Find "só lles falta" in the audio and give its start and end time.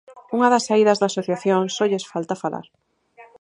1.75-2.39